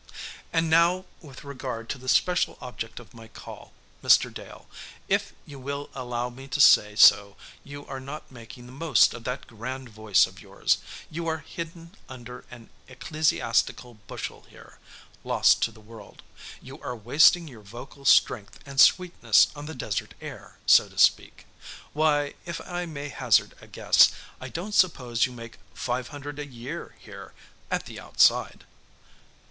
[0.51, 3.71] "And now, with regard to the special object of my call,
[4.03, 4.33] Mr.
[4.33, 4.67] Dale.
[5.07, 9.25] If you will allow me to say so, you are not making the most of
[9.25, 10.79] that grand voice of yours;
[11.11, 14.79] you are hidden under an ecclesiastical bushel here
[15.23, 16.23] lost to the world.
[16.63, 21.45] You are wasting your vocal strength and sweetness on the desert air, so to speak.
[21.93, 24.09] Why, if I may hazard a guess,
[24.39, 27.33] I don't suppose you make five hundred a year here,
[27.69, 28.63] at the outside?"